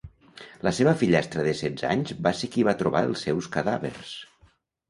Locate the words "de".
1.49-1.53